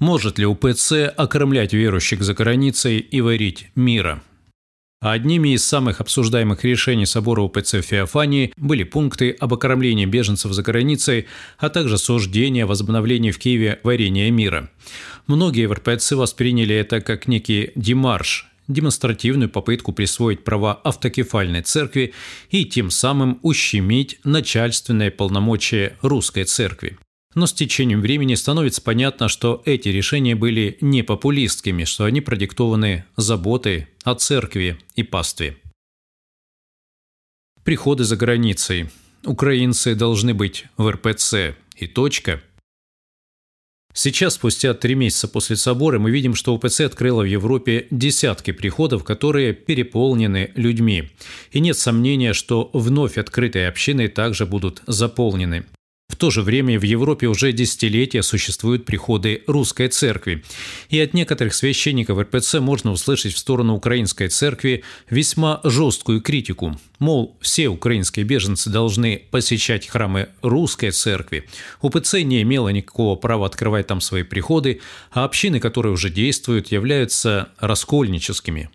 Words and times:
Может 0.00 0.38
ли 0.38 0.46
УПЦ 0.46 1.12
окормлять 1.14 1.74
верующих 1.74 2.22
за 2.22 2.32
границей 2.32 2.98
и 2.98 3.20
варить 3.20 3.68
мира? 3.74 4.22
Одними 5.02 5.50
из 5.50 5.64
самых 5.64 6.00
обсуждаемых 6.00 6.64
решений 6.64 7.04
собора 7.04 7.42
УПЦ 7.42 7.74
в 7.74 7.82
Феофании 7.82 8.52
были 8.56 8.84
пункты 8.84 9.30
об 9.38 9.52
окормлении 9.52 10.06
беженцев 10.06 10.52
за 10.52 10.62
границей, 10.62 11.26
а 11.58 11.68
также 11.68 11.98
суждение 11.98 12.64
о 12.64 12.66
возобновлении 12.66 13.30
в 13.30 13.38
Киеве 13.38 13.78
варенья 13.82 14.30
мира. 14.30 14.70
Многие 15.26 15.70
РПЦ 15.70 16.12
восприняли 16.12 16.74
это 16.74 17.02
как 17.02 17.28
некий 17.28 17.72
демарш, 17.74 18.50
демонстративную 18.68 19.50
попытку 19.50 19.92
присвоить 19.92 20.44
права 20.44 20.80
автокефальной 20.82 21.60
церкви 21.60 22.14
и 22.50 22.64
тем 22.64 22.90
самым 22.90 23.38
ущемить 23.42 24.18
начальственные 24.24 25.10
полномочия 25.10 25.98
русской 26.00 26.44
церкви. 26.44 26.98
Но 27.34 27.46
с 27.46 27.52
течением 27.52 28.00
времени 28.00 28.34
становится 28.34 28.82
понятно, 28.82 29.28
что 29.28 29.62
эти 29.64 29.88
решения 29.88 30.34
были 30.34 30.76
не 30.80 31.02
популистскими, 31.02 31.84
что 31.84 32.04
они 32.04 32.20
продиктованы 32.20 33.04
заботой 33.16 33.86
о 34.02 34.14
церкви 34.14 34.78
и 34.96 35.02
пастве. 35.02 35.56
Приходы 37.62 38.04
за 38.04 38.16
границей. 38.16 38.90
Украинцы 39.24 39.94
должны 39.94 40.34
быть 40.34 40.64
в 40.76 40.90
РПЦ. 40.90 41.54
И 41.76 41.86
точка– 41.86 42.42
Сейчас, 43.92 44.34
спустя 44.34 44.72
три 44.72 44.94
месяца 44.94 45.26
после 45.26 45.56
собора, 45.56 45.98
мы 45.98 46.10
видим, 46.10 46.34
что 46.34 46.54
УПЦ 46.54 46.82
открыла 46.82 47.22
в 47.22 47.26
Европе 47.26 47.88
десятки 47.90 48.52
приходов, 48.52 49.02
которые 49.02 49.52
переполнены 49.52 50.52
людьми. 50.54 51.10
И 51.50 51.60
нет 51.60 51.76
сомнения, 51.76 52.32
что 52.32 52.70
вновь 52.72 53.18
открытые 53.18 53.68
общины 53.68 54.08
также 54.08 54.46
будут 54.46 54.82
заполнены. 54.86 55.64
То 56.20 56.28
же 56.28 56.42
время 56.42 56.78
в 56.78 56.82
Европе 56.82 57.28
уже 57.28 57.50
десятилетия 57.50 58.22
существуют 58.22 58.84
приходы 58.84 59.42
русской 59.46 59.88
церкви. 59.88 60.44
И 60.90 61.00
от 61.00 61.14
некоторых 61.14 61.54
священников 61.54 62.18
РПЦ 62.18 62.56
можно 62.60 62.92
услышать 62.92 63.32
в 63.32 63.38
сторону 63.38 63.74
украинской 63.74 64.28
церкви 64.28 64.84
весьма 65.08 65.62
жесткую 65.64 66.20
критику. 66.20 66.78
Мол, 66.98 67.38
все 67.40 67.68
украинские 67.68 68.26
беженцы 68.26 68.68
должны 68.68 69.22
посещать 69.30 69.86
храмы 69.86 70.28
русской 70.42 70.90
церкви. 70.90 71.48
УПЦ 71.80 72.16
не 72.22 72.42
имела 72.42 72.68
никакого 72.68 73.16
права 73.16 73.46
открывать 73.46 73.86
там 73.86 74.02
свои 74.02 74.22
приходы, 74.22 74.82
а 75.12 75.24
общины, 75.24 75.58
которые 75.58 75.94
уже 75.94 76.10
действуют, 76.10 76.70
являются 76.70 77.48
раскольническими. 77.60 78.68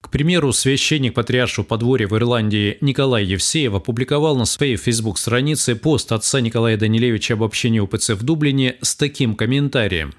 К 0.00 0.10
примеру, 0.10 0.52
священник 0.52 1.14
патриаршего 1.14 1.64
подворья 1.64 2.06
в 2.06 2.16
Ирландии 2.16 2.78
Николай 2.80 3.24
Евсеев 3.24 3.74
опубликовал 3.74 4.36
на 4.36 4.44
своей 4.44 4.76
фейсбук-странице 4.76 5.74
пост 5.74 6.12
отца 6.12 6.40
Николая 6.40 6.76
Данилевича 6.76 7.34
об 7.34 7.42
общении 7.42 7.80
УПЦ 7.80 8.10
в 8.10 8.22
Дублине 8.22 8.76
с 8.80 8.94
таким 8.94 9.34
комментарием. 9.34 10.14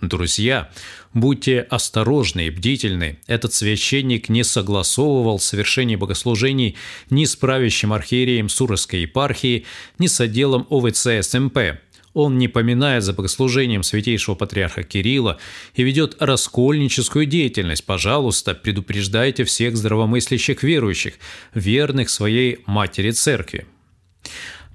Друзья, 0.00 0.70
будьте 1.12 1.60
осторожны 1.60 2.46
и 2.46 2.50
бдительны. 2.50 3.18
Этот 3.26 3.52
священник 3.52 4.28
не 4.28 4.44
согласовывал 4.44 5.40
совершение 5.40 5.96
богослужений 5.96 6.76
ни 7.10 7.24
с 7.24 7.34
правящим 7.34 7.92
архиереем 7.92 8.48
Суровской 8.48 9.00
епархии, 9.00 9.64
ни 9.98 10.06
с 10.06 10.20
отделом 10.20 10.66
ОВЦ 10.70 11.26
СМП– 11.26 11.58
он 12.16 12.38
не 12.38 12.48
поминает 12.48 13.04
за 13.04 13.12
богослужением 13.12 13.82
святейшего 13.82 14.34
патриарха 14.34 14.82
Кирилла 14.82 15.38
и 15.74 15.82
ведет 15.82 16.16
раскольническую 16.18 17.26
деятельность. 17.26 17.84
Пожалуйста, 17.84 18.54
предупреждайте 18.54 19.44
всех 19.44 19.76
здравомыслящих 19.76 20.62
верующих, 20.62 21.14
верных 21.52 22.08
своей 22.08 22.60
матери 22.64 23.10
церкви. 23.10 23.66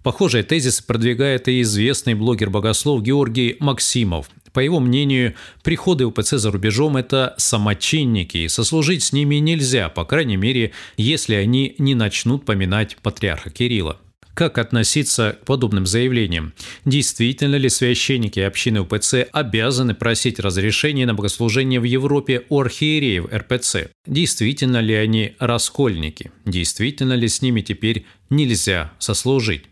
Похожие 0.04 0.44
тезисы 0.44 0.86
продвигает 0.86 1.48
и 1.48 1.62
известный 1.62 2.14
блогер-богослов 2.14 3.02
Георгий 3.02 3.58
Максимов. 3.60 4.30
По 4.54 4.60
его 4.60 4.80
мнению, 4.80 5.34
приходы 5.64 6.06
УПЦ 6.06 6.34
за 6.34 6.52
рубежом– 6.52 6.96
это 6.98 7.34
самочинники, 7.40 8.38
и 8.38 8.50
сослужить 8.50 9.02
с 9.02 9.14
ними 9.14 9.38
нельзя, 9.38 9.90
по 9.90 10.06
крайней 10.06 10.38
мере, 10.38 10.74
если 10.96 11.34
они 11.34 11.74
не 11.80 11.96
начнут 11.96 12.46
поминать 12.46 12.98
патриарха 12.98 13.50
Кирилла. 13.50 14.00
Как 14.34 14.58
относиться 14.58 15.38
к 15.42 15.46
подобным 15.46 15.86
заявлениям? 15.86 16.54
Действительно 16.86 17.56
ли 17.56 17.70
священники 17.70 18.40
общины 18.40 18.82
УПЦ 18.82 19.28
обязаны 19.32 19.94
просить 19.94 20.40
разрешения 20.40 21.06
на 21.06 21.14
богослужение 21.14 21.80
в 21.80 21.84
Европе 21.84 22.46
у 22.50 22.62
архиереев 22.62 23.32
РПЦ? 23.32 23.92
Действительно 24.06 24.80
ли 24.80 24.94
они 24.94 25.36
раскольники? 25.40 26.32
Действительно 26.46 27.14
ли 27.14 27.28
с 27.28 27.42
ними 27.42 27.62
теперь 27.62 28.06
нельзя 28.30 28.94
сослужить? 29.00 29.66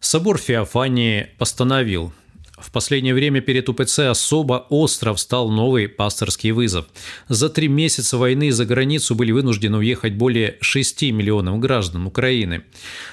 Собор 0.00 0.38
Феофании 0.38 1.30
постановил 1.38 2.12
в 2.60 2.72
последнее 2.72 3.14
время 3.14 3.40
перед 3.40 3.68
УПЦ 3.68 4.00
особо 4.00 4.66
остро 4.68 5.14
встал 5.14 5.50
новый 5.50 5.88
пасторский 5.88 6.50
вызов. 6.50 6.86
За 7.28 7.48
три 7.48 7.68
месяца 7.68 8.16
войны 8.16 8.52
за 8.52 8.64
границу 8.64 9.14
были 9.14 9.32
вынуждены 9.32 9.78
уехать 9.78 10.14
более 10.14 10.56
6 10.60 11.02
миллионов 11.12 11.58
граждан 11.58 12.06
Украины. 12.06 12.64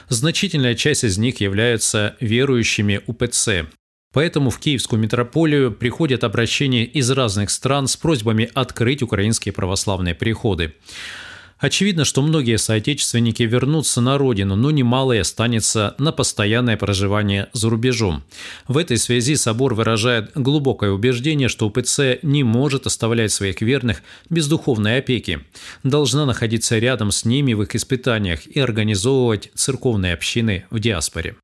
Значительная 0.09 0.75
часть 0.75 1.03
из 1.03 1.17
них 1.17 1.41
являются 1.41 2.15
верующими 2.19 3.01
УПЦ. 3.07 3.67
Поэтому 4.13 4.49
в 4.49 4.59
Киевскую 4.59 5.01
митрополию 5.01 5.73
приходят 5.73 6.23
обращения 6.23 6.85
из 6.85 7.11
разных 7.11 7.49
стран 7.49 7.87
с 7.87 7.97
просьбами 7.97 8.49
открыть 8.53 9.01
украинские 9.01 9.51
православные 9.51 10.15
приходы. 10.15 10.73
Очевидно, 11.57 12.03
что 12.03 12.21
многие 12.21 12.57
соотечественники 12.57 13.43
вернутся 13.43 14.01
на 14.01 14.17
родину, 14.17 14.55
но 14.57 14.71
немало 14.71 15.13
и 15.13 15.19
останется 15.19 15.95
на 15.97 16.11
постоянное 16.11 16.75
проживание 16.75 17.47
за 17.53 17.69
рубежом. 17.69 18.23
В 18.67 18.77
этой 18.77 18.97
связи 18.97 19.37
собор 19.37 19.73
выражает 19.73 20.31
глубокое 20.35 20.91
убеждение, 20.91 21.47
что 21.47 21.67
УПЦ 21.67 22.19
не 22.23 22.43
может 22.43 22.87
оставлять 22.87 23.31
своих 23.31 23.61
верных 23.61 24.03
без 24.29 24.47
духовной 24.47 24.97
опеки, 24.97 25.39
должна 25.83 26.25
находиться 26.25 26.77
рядом 26.77 27.11
с 27.11 27.23
ними 27.23 27.53
в 27.53 27.61
их 27.61 27.73
испытаниях 27.73 28.45
и 28.47 28.59
организовывать 28.59 29.49
церковные 29.55 30.13
общины 30.13 30.65
в 30.69 30.79
диаспоре. 30.79 31.37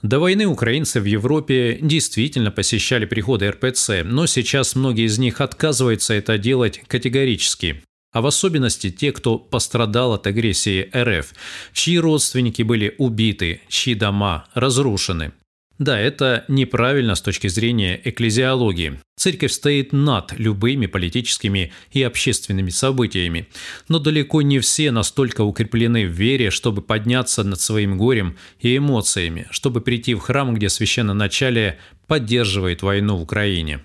До 0.00 0.18
войны 0.18 0.46
украинцы 0.46 0.98
в 1.00 1.04
Европе 1.04 1.78
действительно 1.80 2.50
посещали 2.50 3.04
приходы 3.04 3.50
РПЦ, 3.50 4.02
но 4.02 4.26
сейчас 4.26 4.74
многие 4.74 5.04
из 5.04 5.18
них 5.18 5.40
отказываются 5.40 6.14
это 6.14 6.38
делать 6.38 6.80
категорически 6.88 7.82
а 8.12 8.20
в 8.20 8.26
особенности 8.26 8.90
те, 8.90 9.12
кто 9.12 9.38
пострадал 9.38 10.12
от 10.12 10.26
агрессии 10.26 10.88
РФ, 10.94 11.34
чьи 11.72 11.98
родственники 11.98 12.62
были 12.62 12.94
убиты, 12.98 13.60
чьи 13.68 13.94
дома 13.94 14.46
разрушены. 14.54 15.32
Да, 15.78 15.98
это 15.98 16.44
неправильно 16.46 17.16
с 17.16 17.22
точки 17.22 17.48
зрения 17.48 18.00
экклезиологии. 18.04 19.00
Церковь 19.16 19.50
стоит 19.50 19.92
над 19.92 20.32
любыми 20.38 20.86
политическими 20.86 21.72
и 21.90 22.02
общественными 22.02 22.70
событиями, 22.70 23.48
но 23.88 23.98
далеко 23.98 24.42
не 24.42 24.60
все 24.60 24.92
настолько 24.92 25.42
укреплены 25.42 26.06
в 26.06 26.10
вере, 26.10 26.50
чтобы 26.50 26.82
подняться 26.82 27.42
над 27.42 27.60
своим 27.60 27.98
горем 27.98 28.36
и 28.60 28.76
эмоциями, 28.76 29.48
чтобы 29.50 29.80
прийти 29.80 30.14
в 30.14 30.20
храм, 30.20 30.54
где 30.54 30.68
священноначалие 30.68 31.78
поддерживает 32.06 32.82
войну 32.82 33.16
в 33.16 33.22
Украине. 33.22 33.80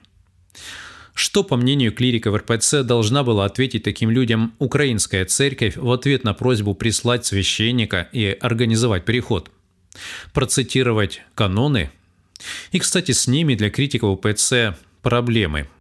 Что, 1.18 1.44
по 1.44 1.56
мнению 1.58 1.94
клириков 1.94 2.36
РПЦ, 2.36 2.84
должна 2.84 3.24
была 3.24 3.46
ответить 3.46 3.82
таким 3.82 4.12
людям 4.12 4.54
украинская 4.60 5.26
церковь 5.26 5.76
в 5.76 5.92
ответ 5.92 6.24
на 6.24 6.36
просьбу 6.36 6.76
прислать 6.76 7.26
священника 7.26 8.08
и 8.12 8.38
организовать 8.40 9.04
переход? 9.04 9.50
Процитировать 10.32 11.24
каноны? 11.34 11.90
И, 12.72 12.78
кстати, 12.78 13.14
с 13.14 13.26
ними 13.26 13.56
для 13.56 13.72
критиков 13.72 14.12
УПЦ 14.12 14.78
проблемы– 15.02 15.68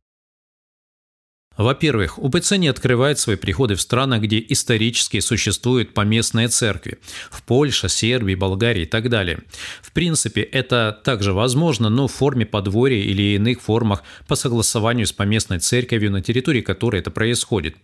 во-первых, 1.65 2.19
УПЦ 2.19 2.53
не 2.53 2.69
открывает 2.69 3.19
свои 3.19 3.37
приходы 3.37 3.77
в 3.77 3.81
странах, 3.81 4.23
где 4.23 4.45
исторически 4.49 5.21
существуют 5.21 5.95
поместные 5.95 6.49
церкви– 6.49 6.99
в 7.31 7.43
Польше, 7.43 7.89
Сербии, 7.89 8.35
Болгарии 8.35 8.83
и 8.83 8.87
так 8.87 9.09
далее. 9.09 9.39
В 9.81 9.93
принципе, 9.93 10.43
это 10.43 10.99
также 11.05 11.33
возможно, 11.33 11.89
но 11.89 12.09
в 12.09 12.13
форме 12.13 12.45
подворья 12.45 13.03
или 13.03 13.37
иных 13.37 13.63
формах 13.63 14.03
по 14.29 14.35
согласованию 14.35 15.07
с 15.07 15.13
поместной 15.13 15.59
церковью, 15.59 16.11
на 16.11 16.21
территории 16.21 16.61
которой 16.61 17.01
это 17.01 17.11
происходит. 17.11 17.77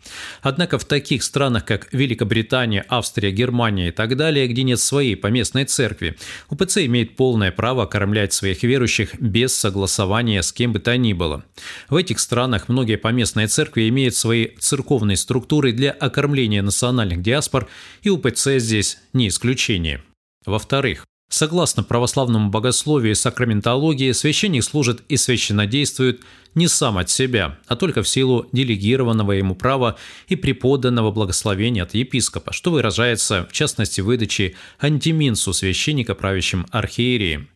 Однако 0.42 0.78
в 0.78 0.84
таких 0.84 1.22
странах, 1.22 1.64
как 1.64 1.88
Великобритания, 1.92 2.84
Австрия, 2.88 3.30
Германия 3.30 3.88
и 3.88 3.92
так 3.92 4.16
далее, 4.16 4.46
где 4.48 4.62
нет 4.64 4.80
своей 4.80 5.16
поместной 5.16 5.64
церкви, 5.64 6.16
УПЦ 6.50 6.78
имеет 6.78 7.16
полное 7.16 7.52
право 7.52 7.86
кормлять 7.86 8.32
своих 8.32 8.62
верующих 8.62 9.18
без 9.20 9.54
согласования 9.54 10.42
с 10.42 10.52
кем 10.52 10.72
бы 10.72 10.78
то 10.78 10.96
ни 10.96 11.12
было. 11.14 11.44
В 11.88 11.96
этих 11.96 12.18
странах 12.18 12.68
многие 12.68 12.96
поместные 12.96 13.46
церкви 13.46 13.61
церкви 13.62 13.88
имеют 13.88 14.16
свои 14.16 14.48
церковные 14.58 15.16
структуры 15.16 15.72
для 15.72 15.92
окормления 15.92 16.62
национальных 16.62 17.22
диаспор, 17.22 17.68
и 18.02 18.10
УПЦ 18.10 18.58
здесь 18.58 18.98
не 19.12 19.28
исключение. 19.28 20.02
Во-вторых, 20.44 21.06
Согласно 21.32 21.82
православному 21.82 22.50
богословию 22.50 23.12
и 23.12 23.14
сакраментологии, 23.14 24.12
священник 24.12 24.62
служит 24.62 25.02
и 25.08 25.16
священнодействует 25.16 26.20
не 26.54 26.68
сам 26.68 26.98
от 26.98 27.08
себя, 27.08 27.58
а 27.66 27.74
только 27.74 28.02
в 28.02 28.08
силу 28.08 28.46
делегированного 28.52 29.32
ему 29.32 29.54
права 29.54 29.96
и 30.28 30.36
преподанного 30.36 31.10
благословения 31.10 31.84
от 31.84 31.94
епископа, 31.94 32.52
что 32.52 32.70
выражается 32.70 33.46
в 33.48 33.52
частности 33.54 34.02
в 34.02 34.04
выдаче 34.04 34.56
антиминсу 34.78 35.54
священника 35.54 36.14
правящим 36.14 36.66
архиереем. 36.70 37.48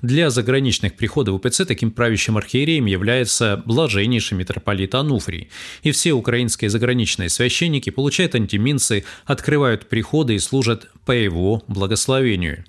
Для 0.00 0.30
заграничных 0.30 0.94
приходов 0.94 1.34
УПЦ 1.34 1.66
таким 1.66 1.90
правящим 1.90 2.36
архиереем 2.36 2.86
является 2.86 3.60
блаженнейший 3.66 4.38
митрополит 4.38 4.94
Ануфрий, 4.94 5.50
и 5.82 5.90
все 5.90 6.12
украинские 6.12 6.70
заграничные 6.70 7.30
священники 7.30 7.90
получают 7.90 8.36
антиминсы, 8.36 9.04
открывают 9.24 9.88
приходы 9.88 10.36
и 10.36 10.38
служат 10.38 10.88
по 11.04 11.10
его 11.10 11.64
благословению. 11.66 12.64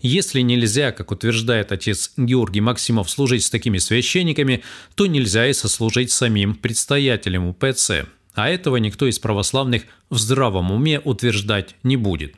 Если 0.00 0.40
нельзя, 0.40 0.92
как 0.92 1.10
утверждает 1.10 1.72
отец 1.72 2.12
Георгий 2.16 2.60
Максимов, 2.60 3.10
служить 3.10 3.44
с 3.44 3.50
такими 3.50 3.78
священниками, 3.78 4.62
то 4.94 5.06
нельзя 5.06 5.46
и 5.46 5.52
сослужить 5.52 6.10
самим 6.10 6.54
предстоятелем 6.54 7.46
УПЦ. 7.46 8.06
А 8.34 8.48
этого 8.48 8.76
никто 8.76 9.06
из 9.06 9.18
православных 9.18 9.82
в 10.08 10.18
здравом 10.18 10.70
уме 10.70 11.00
утверждать 11.00 11.74
не 11.82 11.96
будет. 11.96 12.34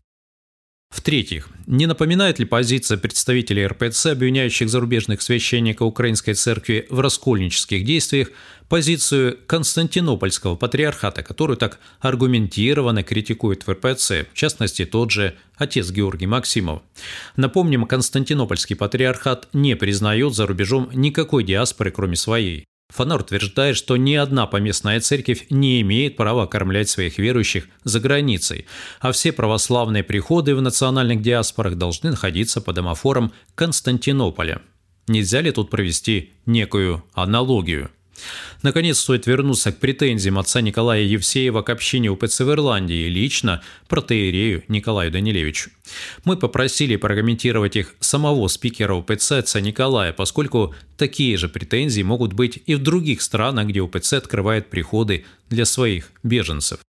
В-третьих, 0.93 1.49
не 1.67 1.87
напоминает 1.87 2.39
ли 2.39 2.45
позиция 2.45 2.99
представителей 2.99 3.67
РПЦ, 3.67 4.09
обвиняющих 4.09 4.69
зарубежных 4.69 5.23
священников 5.23 5.89
Украинской 5.89 6.35
Церкви 6.35 6.87
в 6.91 7.01
раскольнических 7.01 7.83
действиях, 7.83 8.29
позицию 8.69 9.39
Константинопольского 9.47 10.55
патриархата, 10.55 11.23
которую 11.23 11.57
так 11.57 11.79
аргументированно 12.01 13.03
критикует 13.03 13.67
в 13.67 13.71
РПЦ, 13.71 14.27
в 14.31 14.35
частности 14.35 14.85
тот 14.85 15.11
же 15.11 15.35
отец 15.57 15.91
Георгий 15.91 16.27
Максимов. 16.27 16.83
Напомним, 17.37 17.87
Константинопольский 17.87 18.77
патриархат 18.77 19.49
не 19.55 19.77
признает 19.77 20.35
за 20.35 20.47
рубежом 20.47 20.91
никакой 20.93 21.43
диаспоры, 21.43 21.91
кроме 21.91 22.17
своей. 22.17 22.67
Фонар 22.93 23.23
утверждает, 23.23 23.77
что 23.77 23.97
ни 23.97 24.15
одна 24.15 24.47
поместная 24.47 25.01
церковь 25.01 25.47
не 25.49 25.81
имеет 25.81 26.17
права 26.17 26.47
кормлять 26.47 26.91
своих 26.91 27.19
верующих 27.19 27.69
за 27.85 28.01
границей, 28.01 28.67
а 29.01 29.13
все 29.13 29.33
православные 29.33 30.03
приходы 30.03 30.55
в 30.55 30.61
национальных 30.61 31.23
диаспорах 31.23 31.77
должны 31.77 32.11
находиться 32.11 32.61
под 32.61 32.77
домофором 32.77 33.33
Константинополя. 33.55 34.61
Нельзя 35.09 35.41
ли 35.41 35.51
тут 35.51 35.71
провести 35.71 36.33
некую 36.45 37.03
аналогию? 37.15 37.91
Наконец, 38.63 39.01
стоит 39.01 39.27
вернуться 39.27 39.73
к 39.73 39.79
претензиям 39.79 40.39
отца 40.39 40.61
Николая 40.61 41.03
Евсеева 41.03 41.63
к 41.63 41.71
общине 41.71 42.11
УПЦ 42.11 42.41
в 42.41 42.51
Ирландии, 42.53 43.09
лично 43.09 43.63
протеерею 43.89 44.63
Николаю 44.69 45.11
Данилевичу. 45.11 45.71
Мы 46.25 46.37
попросили 46.37 46.97
прокомментировать 46.97 47.77
их 47.77 47.95
самого 48.01 48.49
спикера 48.49 48.95
УПЦ 48.95 49.33
отца 49.33 49.61
Николая, 49.61 50.13
поскольку 50.13 50.75
такие 50.97 51.37
же 51.37 51.49
претензии 51.49 52.03
могут 52.03 52.33
быть 52.33 52.63
и 52.67 52.75
в 52.75 52.83
других 52.83 53.23
странах, 53.23 53.67
где 53.67 53.81
УПЦ 53.81 54.15
открывает 54.15 54.71
приходы 54.71 55.25
для 55.51 55.65
своих 55.65 56.11
беженцев. 56.23 56.81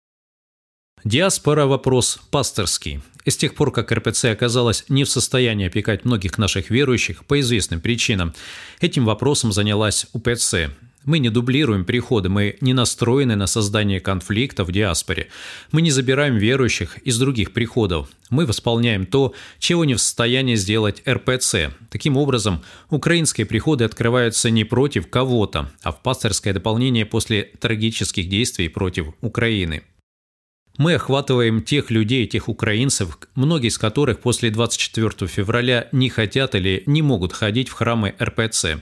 Диаспора– 1.04 1.66
вопрос 1.68 2.20
пасторский. 2.32 3.02
С 3.26 3.36
тех 3.36 3.56
пор, 3.56 3.72
как 3.72 3.92
РПЦ 3.92 4.26
оказалась 4.26 4.86
не 4.88 5.04
в 5.04 5.10
состоянии 5.10 5.68
опекать 5.68 6.06
многих 6.06 6.38
наших 6.38 6.70
верующих 6.70 7.26
по 7.26 7.40
известным 7.40 7.82
причинам, 7.82 8.34
этим 8.80 9.06
вопросом 9.06 9.52
занялась 9.52 10.08
УПЦ. 10.14 10.70
Мы 11.06 11.20
не 11.20 11.30
дублируем 11.30 11.84
приходы, 11.84 12.30
мы 12.30 12.58
не 12.62 12.74
настроены 12.74 13.36
на 13.36 13.48
создание 13.48 14.00
конфликта 14.00 14.64
в 14.64 14.72
диаспоре. 14.72 15.28
Мы 15.72 15.82
не 15.82 15.92
забираем 15.92 16.38
верующих 16.38 16.98
из 17.00 17.20
других 17.20 17.52
приходов. 17.52 18.10
Мы 18.30 18.46
восполняем 18.46 19.06
то, 19.06 19.34
чего 19.60 19.84
не 19.84 19.96
в 19.96 20.02
состоянии 20.02 20.56
сделать 20.56 21.04
РПЦ. 21.08 21.74
Таким 21.90 22.16
образом, 22.16 22.64
украинские 22.90 23.46
приходы 23.46 23.84
открываются 23.84 24.50
не 24.50 24.64
против 24.64 25.10
кого-то, 25.10 25.70
а 25.82 25.92
в 25.92 26.02
пасторское 26.02 26.54
дополнение 26.54 27.06
после 27.06 27.52
трагических 27.60 28.30
действий 28.30 28.70
против 28.70 29.08
Украины. 29.22 29.84
Мы 30.80 30.96
охватываем 30.96 31.62
тех 31.62 31.92
людей, 31.92 32.26
тех 32.26 32.50
украинцев, 32.50 33.20
многие 33.36 33.68
из 33.68 33.78
которых 33.78 34.20
после 34.20 34.50
24 34.50 35.30
февраля 35.30 35.88
не 35.92 36.10
хотят 36.10 36.56
или 36.56 36.82
не 36.88 37.04
могут 37.04 37.32
ходить 37.32 37.70
в 37.70 37.74
храмы 37.74 38.16
РПЦ. 38.20 38.78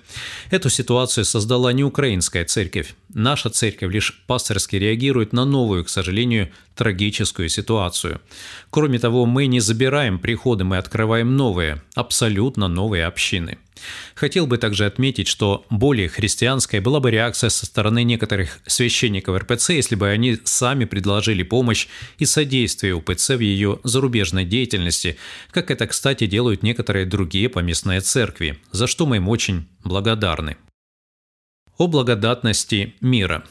Эту 0.51 0.69
ситуацию 0.69 1.25
создала 1.25 1.73
не 1.73 1.83
украинская 1.83 2.45
церковь. 2.45 2.95
Наша 3.13 3.49
церковь 3.49 3.91
лишь 3.91 4.23
пасторски 4.25 4.77
реагирует 4.77 5.33
на 5.33 5.43
новую, 5.43 5.83
к 5.83 5.89
сожалению, 5.89 6.49
трагическую 6.75 7.49
ситуацию. 7.49 8.21
Кроме 8.69 8.97
того, 8.97 9.25
мы 9.25 9.47
не 9.47 9.59
забираем 9.59 10.17
приходы, 10.17 10.63
мы 10.63 10.77
открываем 10.77 11.35
новые, 11.35 11.81
абсолютно 11.93 12.69
новые 12.69 13.05
общины. 13.05 13.57
Хотел 14.16 14.48
бы 14.48 14.57
также 14.57 14.86
отметить, 14.86 15.28
что 15.28 15.66
более 15.69 16.10
христианская 16.10 16.81
была 16.81 17.00
бы 17.00 17.12
реакция 17.12 17.50
со 17.50 17.66
стороны 17.66 18.04
некоторых 18.04 18.60
священников 18.66 19.38
РПЦ, 19.38 19.69
если 19.69 19.95
бы 19.95 20.10
они 20.10 20.38
сами 20.44 20.86
предложили 20.86 21.44
помощь 21.44 21.88
и 22.18 22.25
содействие 22.25 22.95
УПЦ 22.95 23.31
в 23.31 23.39
ее 23.39 23.80
зарубежной 23.83 24.45
деятельности, 24.45 25.18
как 25.51 25.72
это, 25.72 25.88
кстати, 25.88 26.25
делают 26.25 26.63
некоторые 26.63 27.06
другие 27.06 27.50
поместные 27.50 28.01
церкви, 28.01 28.60
за 28.72 28.88
что 28.88 29.06
мы 29.06 29.18
им 29.18 29.30
очень 29.30 29.68
благодарны. 29.84 30.57
О 31.77 31.88
благодатности 31.88 32.95
мира. 33.01 33.44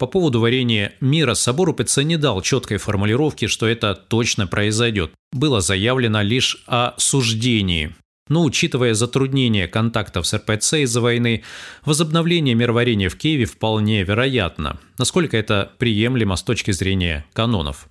По 0.00 0.06
поводу 0.06 0.40
варения 0.40 0.94
мира 1.02 1.34
собор 1.34 1.68
УПЦ 1.68 1.98
не 1.98 2.16
дал 2.16 2.40
четкой 2.40 2.78
формулировки, 2.78 3.46
что 3.48 3.66
это 3.66 3.94
точно 3.94 4.46
произойдет. 4.46 5.12
Было 5.30 5.60
заявлено 5.60 6.22
лишь 6.22 6.62
о 6.66 6.94
суждении 6.96 7.94
но 8.30 8.44
учитывая 8.44 8.94
затруднения 8.94 9.68
контактов 9.68 10.26
с 10.26 10.34
РПЦ 10.34 10.74
из-за 10.84 11.02
войны, 11.02 11.42
возобновление 11.84 12.54
мироварения 12.54 13.10
в 13.10 13.16
Киеве 13.16 13.44
вполне 13.44 14.02
вероятно, 14.04 14.78
насколько 14.96 15.36
это 15.36 15.72
приемлемо 15.78 16.36
с 16.36 16.42
точки 16.42 16.70
зрения 16.70 17.26
канонов. 17.34 17.88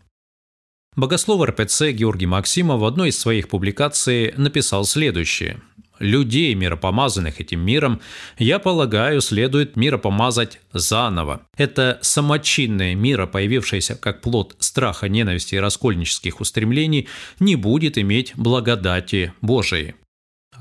Богослов 0.95 1.43
РПЦ 1.43 1.91
Георгий 1.91 2.25
Максимов 2.25 2.79
в 2.79 2.85
одной 2.85 3.09
из 3.09 3.19
своих 3.19 3.49
публикаций 3.49 4.33
написал 4.37 4.85
следующее. 4.85 5.61
«Людей, 5.99 6.53
миропомазанных 6.55 7.41
этим 7.41 7.59
миром, 7.59 7.99
я 8.37 8.59
полагаю, 8.59 9.19
следует 9.19 9.75
миропомазать 9.75 10.61
заново. 10.71 11.41
Это 11.57 11.99
самочинное 12.01 12.95
мира, 12.95 13.27
появившееся 13.27 13.95
как 13.95 14.21
плод 14.21 14.55
страха, 14.59 15.09
ненависти 15.09 15.55
и 15.55 15.59
раскольнических 15.59 16.39
устремлений, 16.39 17.09
не 17.41 17.57
будет 17.57 17.97
иметь 17.97 18.31
благодати 18.37 19.33
Божией. 19.41 19.95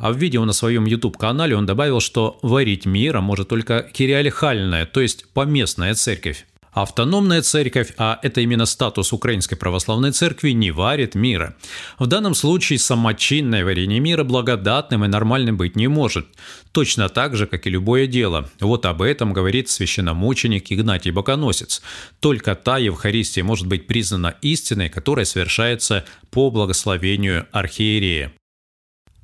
А 0.00 0.12
в 0.12 0.16
видео 0.16 0.44
на 0.44 0.52
своем 0.52 0.84
YouTube-канале 0.84 1.56
он 1.56 1.66
добавил, 1.66 2.00
что 2.00 2.38
варить 2.42 2.86
мира 2.86 3.20
может 3.20 3.48
только 3.48 3.82
кириалихальная, 3.82 4.86
то 4.86 5.00
есть 5.00 5.28
поместная 5.32 5.94
церковь. 5.94 6.46
Автономная 6.72 7.42
церковь, 7.42 7.92
а 7.98 8.20
это 8.22 8.40
именно 8.40 8.64
статус 8.64 9.12
Украинской 9.12 9.56
Православной 9.56 10.12
Церкви, 10.12 10.50
не 10.50 10.70
варит 10.70 11.16
мира. 11.16 11.56
В 11.98 12.06
данном 12.06 12.34
случае 12.34 12.78
самочинное 12.78 13.64
варение 13.64 13.98
мира 13.98 14.22
благодатным 14.22 15.04
и 15.04 15.08
нормальным 15.08 15.56
быть 15.56 15.74
не 15.74 15.88
может. 15.88 16.28
Точно 16.70 17.08
так 17.08 17.34
же, 17.34 17.46
как 17.48 17.66
и 17.66 17.70
любое 17.70 18.06
дело. 18.06 18.48
Вот 18.60 18.86
об 18.86 19.02
этом 19.02 19.32
говорит 19.32 19.68
священномученик 19.68 20.70
Игнатий 20.70 21.10
Боконосец. 21.10 21.82
Только 22.20 22.54
та 22.54 22.78
Евхаристия 22.78 23.42
может 23.42 23.66
быть 23.66 23.88
признана 23.88 24.36
истиной, 24.42 24.88
которая 24.88 25.24
совершается 25.24 26.04
по 26.30 26.50
благословению 26.50 27.48
архиерея. 27.50 28.32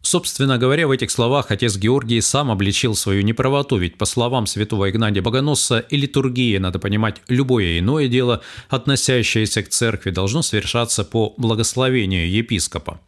Собственно 0.04 0.58
говоря, 0.58 0.86
в 0.86 0.90
этих 0.90 1.10
словах 1.10 1.50
отец 1.50 1.78
Георгий 1.78 2.20
сам 2.20 2.50
обличил 2.50 2.94
свою 2.94 3.22
неправоту, 3.22 3.78
ведь 3.78 3.96
по 3.96 4.04
словам 4.04 4.46
святого 4.46 4.90
Игнатия 4.90 5.22
Богоносца 5.22 5.78
и 5.78 5.96
литургии, 5.96 6.58
надо 6.58 6.78
понимать, 6.78 7.22
любое 7.28 7.78
иное 7.78 8.06
дело, 8.08 8.42
относящееся 8.68 9.62
к 9.62 9.70
церкви, 9.70 10.10
должно 10.10 10.42
совершаться 10.42 11.04
по 11.04 11.32
благословению 11.38 12.30
епископа. 12.30 13.00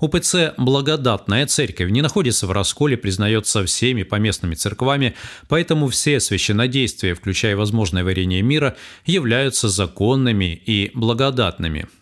УПЦ 0.00 0.54
«Благодатная 0.56 1.46
церковь» 1.46 1.92
не 1.92 2.02
находится 2.02 2.48
в 2.48 2.50
расколе, 2.50 2.96
признается 2.96 3.64
всеми 3.64 4.02
поместными 4.02 4.56
церквами, 4.56 5.14
поэтому 5.48 5.86
все 5.86 6.18
священнодействия, 6.18 7.14
включая 7.14 7.54
возможное 7.54 8.02
варение 8.02 8.42
мира, 8.42 8.76
являются 9.06 9.68
законными 9.68 10.60
и 10.66 10.90
благодатными– 10.92 11.86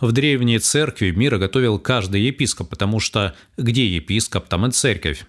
в 0.00 0.12
древней 0.12 0.58
церкви 0.58 1.10
мира 1.10 1.38
готовил 1.38 1.78
каждый 1.78 2.22
епископ, 2.22 2.70
потому 2.70 3.00
что 3.00 3.34
где 3.56 3.86
епископ, 3.86 4.48
там 4.48 4.66
и 4.66 4.70
церковь. 4.70 5.24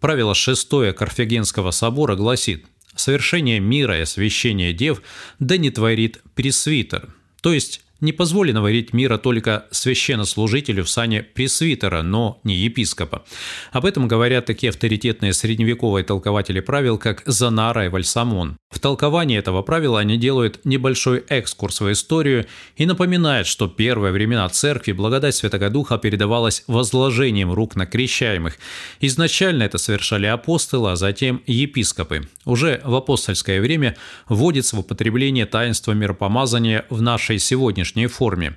Правило 0.00 0.34
шестое 0.34 0.92
Карфагенского 0.92 1.70
собора 1.70 2.16
гласит 2.16 2.66
«Совершение 2.96 3.60
мира 3.60 3.98
и 3.98 4.02
освящение 4.02 4.72
дев 4.72 5.02
да 5.38 5.56
не 5.56 5.70
творит 5.70 6.22
пресвитер», 6.34 7.14
то 7.40 7.52
есть 7.52 7.82
не 8.02 8.12
позволено 8.12 8.60
варить 8.60 8.92
мира 8.92 9.16
только 9.16 9.66
священнослужителю 9.70 10.84
в 10.84 10.90
сане 10.90 11.22
пресвитера, 11.22 12.02
но 12.02 12.40
не 12.44 12.56
епископа. 12.56 13.24
Об 13.70 13.86
этом 13.86 14.08
говорят 14.08 14.44
такие 14.44 14.70
авторитетные 14.70 15.32
средневековые 15.32 16.04
толкователи 16.04 16.60
правил, 16.60 16.98
как 16.98 17.22
Занара 17.24 17.86
и 17.86 17.88
Вальсамон. 17.88 18.56
В 18.70 18.80
толковании 18.80 19.38
этого 19.38 19.62
правила 19.62 20.00
они 20.00 20.16
делают 20.16 20.60
небольшой 20.64 21.24
экскурс 21.28 21.80
в 21.80 21.92
историю 21.92 22.46
и 22.76 22.86
напоминают, 22.86 23.46
что 23.46 23.68
первые 23.68 24.12
времена 24.12 24.48
церкви 24.48 24.92
благодать 24.92 25.36
Святого 25.36 25.70
Духа 25.70 25.98
передавалась 25.98 26.64
возложением 26.66 27.52
рук 27.52 27.76
на 27.76 27.86
крещаемых. 27.86 28.58
Изначально 29.00 29.62
это 29.62 29.78
совершали 29.78 30.26
апостолы, 30.26 30.92
а 30.92 30.96
затем 30.96 31.42
епископы. 31.46 32.28
Уже 32.44 32.80
в 32.84 32.94
апостольское 32.94 33.60
время 33.60 33.96
вводится 34.28 34.74
в 34.74 34.80
употребление 34.80 35.46
таинства 35.46 35.92
миропомазания 35.92 36.84
в 36.90 37.00
нашей 37.00 37.38
сегодняшней 37.38 37.91
форме. 38.06 38.56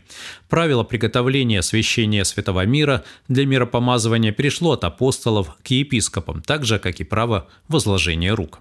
Правило 0.49 0.83
приготовления 0.83 1.59
освящения 1.59 2.23
святого 2.23 2.65
мира 2.65 3.03
для 3.27 3.45
миропомазывания 3.45 4.31
перешло 4.31 4.73
от 4.73 4.83
апостолов 4.83 5.55
к 5.63 5.67
епископам, 5.67 6.41
так 6.41 6.65
же, 6.65 6.79
как 6.79 6.99
и 6.99 7.03
право 7.03 7.47
возложения 7.67 8.33
рук. 8.33 8.59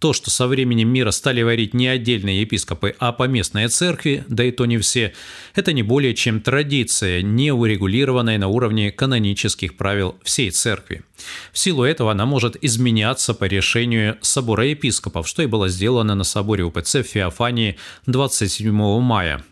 То, 0.00 0.14
что 0.14 0.30
со 0.30 0.46
временем 0.46 0.88
мира 0.88 1.10
стали 1.10 1.42
варить 1.42 1.74
не 1.74 1.86
отдельные 1.86 2.40
епископы, 2.40 2.96
а 2.98 3.12
поместные 3.12 3.68
церкви, 3.68 4.24
да 4.28 4.44
и 4.44 4.50
то 4.50 4.64
не 4.64 4.78
все, 4.78 5.12
это 5.54 5.74
не 5.74 5.82
более 5.82 6.14
чем 6.14 6.40
традиция, 6.40 7.20
не 7.20 7.52
урегулированная 7.52 8.38
на 8.38 8.48
уровне 8.48 8.92
канонических 8.92 9.76
правил 9.76 10.16
всей 10.22 10.50
церкви. 10.52 11.02
В 11.52 11.58
силу 11.58 11.84
этого 11.84 12.12
она 12.12 12.24
может 12.24 12.56
изменяться 12.64 13.34
по 13.34 13.44
решению 13.44 14.16
собора 14.22 14.64
епископов, 14.68 15.28
что 15.28 15.42
и 15.42 15.46
было 15.46 15.68
сделано 15.68 16.14
на 16.14 16.24
соборе 16.24 16.64
УПЦ 16.64 17.00
в 17.00 17.02
Феофании 17.02 17.76
27 18.06 18.72
мая. 19.00 19.44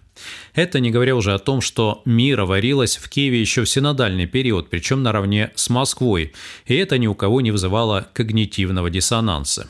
Это 0.58 0.80
не 0.80 0.90
говоря 0.90 1.14
уже 1.14 1.34
о 1.34 1.38
том, 1.38 1.60
что 1.60 2.02
мира 2.04 2.44
варилась 2.44 2.96
в 2.96 3.08
Киеве 3.08 3.40
еще 3.40 3.62
в 3.62 3.70
синодальный 3.70 4.26
период, 4.26 4.68
причем 4.68 5.04
наравне 5.04 5.52
с 5.54 5.70
Москвой, 5.70 6.32
и 6.66 6.74
это 6.74 6.98
ни 6.98 7.06
у 7.06 7.14
кого 7.14 7.40
не 7.40 7.52
вызывало 7.52 8.08
когнитивного 8.12 8.90
диссонанса. 8.90 9.68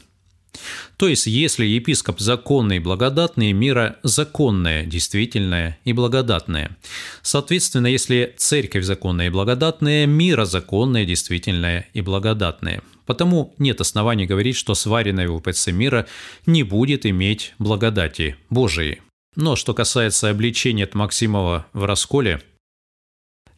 То 0.97 1.07
есть, 1.07 1.26
если 1.26 1.66
епископ 1.66 2.21
законный 2.21 2.78
и 2.78 2.80
благодатный, 2.80 3.52
мира 3.52 3.99
законная, 4.02 4.87
действительная 4.87 5.78
и 5.85 5.92
благодатная. 5.92 6.75
Соответственно, 7.21 7.88
если 7.88 8.35
церковь 8.38 8.85
законная 8.85 9.26
и 9.26 9.30
благодатная, 9.30 10.07
мира 10.07 10.47
законная, 10.47 11.04
действительная 11.04 11.87
и 11.92 12.00
благодатная. 12.00 12.80
Потому 13.04 13.54
нет 13.59 13.83
оснований 13.83 14.25
говорить, 14.25 14.57
что 14.57 14.75
сваренная 14.75 15.28
в 15.28 15.35
УПЦ 15.35 15.66
мира 15.66 16.07
не 16.47 16.62
будет 16.62 17.04
иметь 17.04 17.52
благодати 17.59 18.37
Божией. 18.49 19.02
Но 19.37 19.56
что 19.56 19.75
касается 19.75 20.30
обличения 20.30 20.85
от 20.85 20.94
Максимова 20.94 21.66
в 21.73 21.85
расколе, 21.85 22.42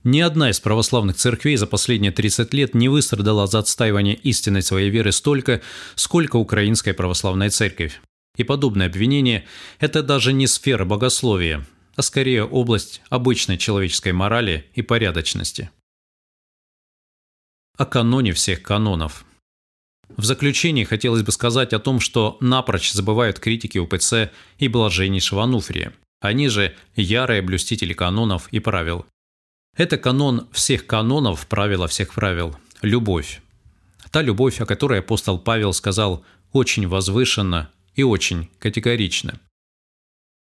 ни 0.03 0.21
одна 0.21 0.49
из 0.49 0.61
православных 0.61 1.17
церквей 1.17 1.57
за 1.57 1.67
последние 1.67 2.11
30 2.11 2.55
лет 2.55 2.75
не 2.75 2.89
выстрадала 2.89 3.47
за 3.47 3.59
отстаивание 3.59 4.15
истинной 4.15 4.63
своей 4.63 4.89
веры 4.89 5.13
столько, 5.13 5.61
сколько 5.95 6.37
Украинская 6.37 6.95
православная 6.95 7.51
церковь. 7.51 8.01
И 8.37 8.45
подобное 8.45 8.87
обвинение– 8.87 9.47
это 9.79 10.03
даже 10.03 10.33
не 10.33 10.47
сфера 10.47 10.87
богословия, 10.87 11.67
а 11.97 12.03
скорее 12.03 12.45
область 12.45 13.03
обычной 13.11 13.59
человеческой 13.59 14.13
морали 14.13 14.71
и 14.75 14.81
порядочности. 14.81 15.71
О 17.77 17.85
каноне 17.85 18.33
всех 18.33 18.63
канонов. 18.63 19.27
В 20.21 20.25
заключении 20.27 20.85
хотелось 20.85 21.23
бы 21.23 21.33
сказать 21.33 21.73
о 21.73 21.79
том, 21.79 21.99
что 21.99 22.37
напрочь 22.41 22.93
забывают 22.93 23.39
критики 23.39 23.79
УПЦ 23.79 24.31
и 24.59 24.69
блаженнейшего 24.69 25.45
Ануфрия. 25.45 25.95
Они 26.21 26.49
же 26.49 26.75
ярые 26.95 27.41
блюстители 27.41 27.95
канонов 27.95 28.47
и 28.51 28.59
правил– 28.59 29.07
это 29.79 29.97
канон 29.97 30.47
всех 30.53 30.87
канонов, 30.87 31.47
правила 31.47 31.89
всех 31.89 32.13
правил– 32.13 32.55
любовь. 32.83 33.41
Та 34.11 34.21
любовь, 34.21 34.61
о 34.61 34.67
которой 34.67 34.99
апостол 34.99 35.39
Павел 35.39 35.73
сказал 35.73 36.23
очень 36.53 36.87
возвышенно 36.87 37.71
и 37.95 38.03
очень 38.03 38.51
категорично. 38.59 39.41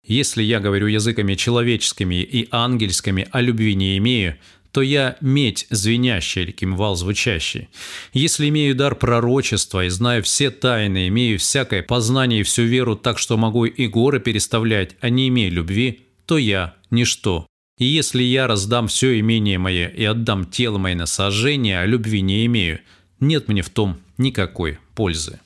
Если 0.06 0.42
я 0.42 0.58
говорю 0.58 0.86
языками 0.86 1.34
человеческими 1.34 2.22
и 2.22 2.48
ангельскими, 2.50 3.28
а 3.30 3.42
любви 3.42 3.74
не 3.74 3.98
имею, 3.98 4.38
то 4.76 4.82
я 4.82 5.16
медь 5.22 5.66
звенящая 5.70 6.44
или 6.44 6.52
кимвал 6.52 6.96
звучащий. 6.96 7.70
Если 8.12 8.50
имею 8.50 8.74
дар 8.74 8.94
пророчества 8.94 9.86
и 9.86 9.88
знаю 9.88 10.22
все 10.22 10.50
тайны, 10.50 11.08
имею 11.08 11.38
всякое 11.38 11.82
познание 11.82 12.40
и 12.40 12.42
всю 12.42 12.64
веру 12.64 12.94
так, 12.94 13.18
что 13.18 13.38
могу 13.38 13.64
и 13.64 13.86
горы 13.86 14.20
переставлять, 14.20 14.94
а 15.00 15.08
не 15.08 15.28
имею 15.28 15.50
любви, 15.50 16.02
то 16.26 16.36
я– 16.36 16.74
ничто. 16.90 17.46
И 17.78 17.86
если 17.86 18.22
я 18.22 18.46
раздам 18.46 18.88
все 18.88 19.18
имение 19.18 19.56
мое 19.56 19.88
и 19.88 20.04
отдам 20.04 20.44
тело 20.44 20.76
мое 20.76 20.94
на 20.94 21.06
сожжение, 21.06 21.80
а 21.80 21.86
любви 21.86 22.20
не 22.20 22.44
имею, 22.44 22.80
нет 23.18 23.48
мне 23.48 23.62
в 23.62 23.70
том 23.70 23.96
никакой 24.18 24.78
пользы. 24.94 25.40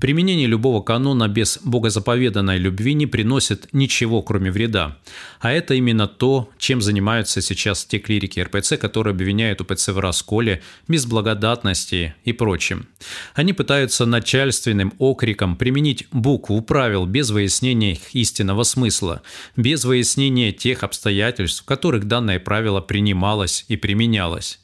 Применение 0.00 0.48
любого 0.48 0.82
канона 0.82 1.28
без 1.28 1.60
богозаповеданной 1.62 2.58
любви 2.58 2.94
не 2.94 3.06
приносит 3.06 3.68
ничего, 3.72 4.22
кроме 4.22 4.50
вреда. 4.50 4.98
А 5.40 5.52
это 5.52 5.74
именно 5.74 6.08
то, 6.08 6.50
чем 6.58 6.82
занимаются 6.82 7.40
сейчас 7.40 7.84
те 7.84 8.00
клирики 8.00 8.40
РПЦ, 8.40 8.76
которые 8.76 9.12
обвиняют 9.12 9.60
УПЦ 9.60 9.88
в 9.88 10.00
расколе, 10.00 10.62
безблагодатности 10.88 12.16
и 12.24 12.32
прочем. 12.32 12.88
Они 13.34 13.52
пытаются 13.52 14.04
начальственным 14.04 14.92
окриком 14.98 15.54
применить 15.56 16.08
букву 16.10 16.60
правил 16.60 17.06
без 17.06 17.30
выяснения 17.30 17.92
их 17.92 18.14
истинного 18.14 18.64
смысла, 18.64 19.22
без 19.56 19.84
выяснения 19.84 20.50
тех 20.50 20.82
обстоятельств, 20.82 21.62
в 21.62 21.66
которых 21.66 22.04
данное 22.06 22.40
правило 22.40 22.80
принималось 22.80 23.64
и 23.68 23.76
применялось. 23.76 24.58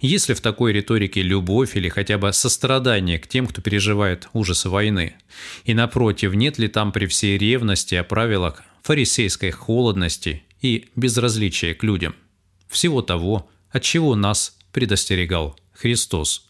Есть 0.00 0.28
ли 0.28 0.34
в 0.34 0.40
такой 0.40 0.72
риторике 0.72 1.22
любовь 1.22 1.76
или 1.76 1.88
хотя 1.88 2.18
бы 2.18 2.32
сострадание 2.32 3.18
к 3.18 3.26
тем, 3.26 3.46
кто 3.46 3.62
переживает 3.62 4.28
ужасы 4.32 4.68
войны? 4.76 5.14
И 5.64 5.72
напротив, 5.72 6.34
нет 6.34 6.58
ли 6.58 6.68
там 6.68 6.92
при 6.92 7.06
всей 7.06 7.38
ревности 7.38 7.94
о 7.94 8.04
правилах 8.04 8.62
фарисейской 8.82 9.50
холодности 9.50 10.42
и 10.60 10.90
безразличия 10.96 11.74
к 11.74 11.82
людям? 11.82 12.14
Всего 12.68 13.00
того, 13.00 13.48
от 13.70 13.82
чего 13.82 14.14
нас 14.14 14.58
предостерегал 14.72 15.58
Христос. 15.72 16.45